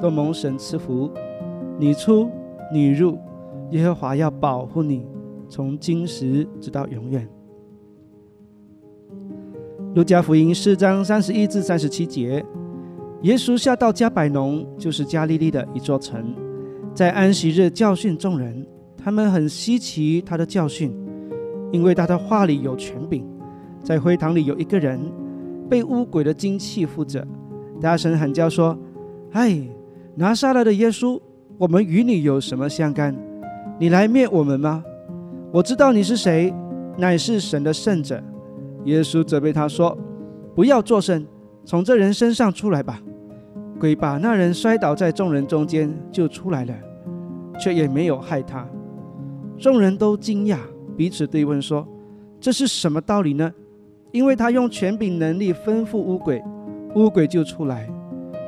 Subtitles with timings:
[0.00, 1.10] 都蒙神赐福。
[1.78, 2.30] 你出
[2.72, 3.18] 你入，
[3.70, 5.06] 耶和华要保护你，
[5.48, 7.28] 从今时直到永远。
[9.94, 12.44] 路加福音四章三十一至三十七节，
[13.22, 16.34] 耶稣下到加百农，就是加利利的一座城，
[16.94, 18.66] 在安息日教训众人，
[18.96, 20.94] 他们很稀奇他的教训，
[21.72, 23.26] 因为他的话里有权柄。
[23.82, 25.00] 在会堂里有一个人
[25.70, 27.26] 被污鬼的精气附着，
[27.80, 28.76] 大声喊叫说
[29.32, 29.66] ：“哎，
[30.18, 31.20] 拿撒勒的耶稣，
[31.58, 33.14] 我们与你有什么相干？
[33.78, 34.82] 你来灭我们吗？
[35.52, 36.52] 我知道你是谁，
[36.96, 38.22] 乃是神的圣者。”
[38.84, 39.96] 耶稣责备他说
[40.56, 41.26] ：“不要作声，
[41.66, 42.98] 从这人身上出来吧。”
[43.78, 46.74] 鬼把那人摔倒在众人中间，就出来了，
[47.60, 48.66] 却也没有害他。
[49.58, 50.56] 众人都惊讶，
[50.96, 51.86] 彼此对问说
[52.40, 53.52] ：“这是什么道理呢？”
[54.12, 56.42] 因为他用权柄能力吩咐乌鬼，
[56.94, 57.86] 乌鬼就出来。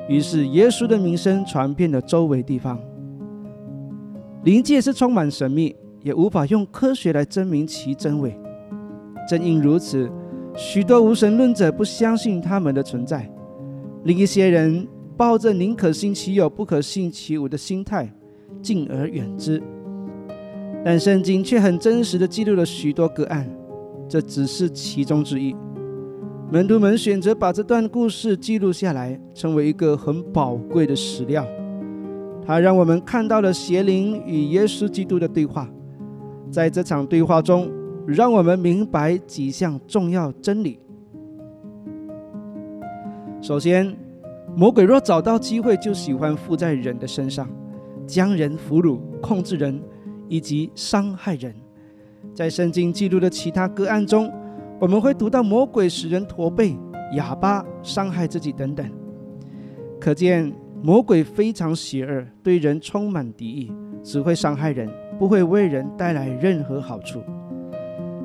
[0.09, 2.81] 于是耶稣的名声传遍了周围地方。
[4.45, 8.35] 灵界是充满神秘，也无法用科学来证明其真伪。
[9.29, 10.11] 正因如此，
[10.57, 13.31] 许多无神论者不相信他们的存在。
[14.05, 18.11] 另一些人抱着宁可信其有，不可信其无的心态，
[18.63, 19.63] 敬而远之。
[20.85, 23.47] 但圣经却很真实的记录了许多个案。
[24.09, 25.55] 这只是其中之一。
[26.51, 31.47] 门徒们选择把这段故事记录下来，成为一个很宝贵的史料。
[32.43, 35.69] 它让我们看到了邪灵与耶稣基督的对话。
[36.51, 37.71] 在这场对话中，
[38.07, 40.79] 让我们明白几项重要真理。
[43.43, 43.95] 首先，
[44.57, 47.47] 魔鬼若找到机会，就喜欢附在人的身上，
[48.07, 49.79] 将人俘虏、控制人，
[50.29, 51.55] 以及伤害人。
[52.33, 54.33] 在圣经记录的其他个案中，
[54.81, 56.77] 我们会读到魔鬼使人驼背、
[57.15, 58.89] 哑巴、伤害自己等等。
[60.01, 63.73] 可见魔鬼非常邪恶，对人充满敌意，
[64.05, 67.21] 只会伤害人，不会为人带来任何好处。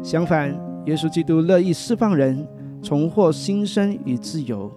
[0.04, 0.50] 相反，
[0.86, 2.48] 耶稣基督乐意释放人，
[2.84, 4.72] 重获新生与自由，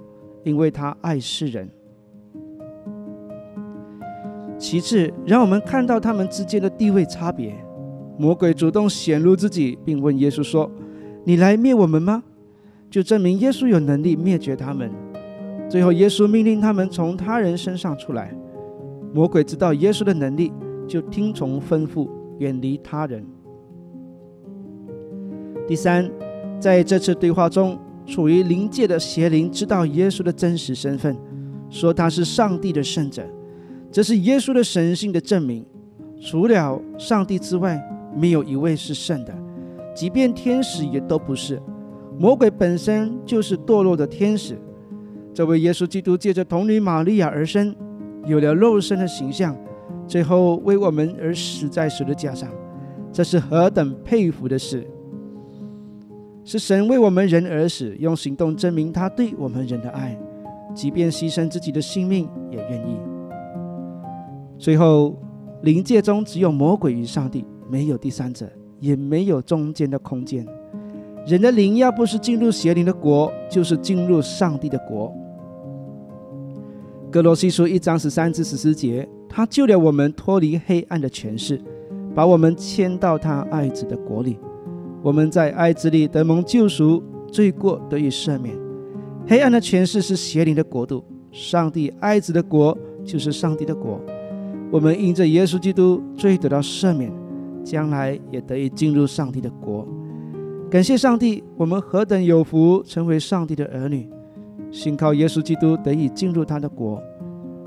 [0.44, 1.68] 因为他爱世人。
[4.56, 7.54] 其次，让我们看到他们之间的地位差别。
[8.16, 10.70] 魔鬼主动显露自己，并问耶稣说
[11.26, 12.22] ：“你来灭我们吗？”
[12.88, 14.90] 就证明耶稣有能力灭绝他们。
[15.68, 18.32] 最后，耶稣命令他们从他人身上出来。
[19.12, 20.52] 魔鬼知道耶稣的能力，
[20.86, 23.26] 就听从吩咐，远离他人。
[25.66, 26.08] 第三，
[26.60, 27.76] 在这次对话中，
[28.06, 31.16] 处于灵界的邪灵知道耶稣的真实身份，
[31.68, 33.26] 说他是上帝的圣者，
[33.90, 35.66] 这是耶稣的神性的证明。
[36.20, 37.82] 除了上帝之外，
[38.14, 39.34] 没有一位是圣的，
[39.96, 41.60] 即便天使也都不是。
[42.18, 44.58] 魔鬼本身就是堕落的天使。
[45.32, 47.74] 这位耶稣基督借着童女玛利亚而生，
[48.26, 49.56] 有了肉身的形象，
[50.06, 52.50] 最后为我们而死在十字架上。
[53.10, 54.86] 这是何等佩服的事！
[56.44, 60.18] 是神为我们人而死，用行动证明他对我们人的爱，
[60.74, 62.98] 即便牺牲自己的性命也愿意。
[64.58, 65.16] 最后，
[65.62, 67.46] 灵界中只有魔鬼与上帝。
[67.68, 68.48] 没有第三者，
[68.80, 70.46] 也没有中间的空间。
[71.26, 75.12] 人的灵要不是进入邪灵的国，就是进入上帝的国。
[77.10, 81.60] 格罗西书一章十三至十四节，他救了我们脱离黑暗的权势，
[82.14, 84.38] 把我们迁到他爱子的国里。
[85.02, 88.56] 我们在爱子里得蒙救赎，罪过得以赦免。
[89.26, 91.02] 黑暗的权势是邪灵的国度，
[91.32, 94.00] 上帝爱子的国就是上帝的国。
[94.70, 97.12] 我们因着耶稣基督罪得到赦免。
[97.66, 99.84] 将来也得以进入上帝的国。
[100.70, 104.08] 感谢上帝，我们何等有福，成为上帝的儿女。
[104.70, 107.02] 信靠耶稣基督，得以进入他的国。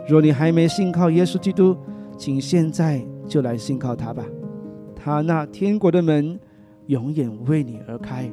[0.08, 1.76] 若你还没信靠耶稣基督，
[2.18, 4.24] 请现在就来信靠他吧。
[4.96, 6.40] 他那天国的门
[6.88, 8.32] 永远为你而开。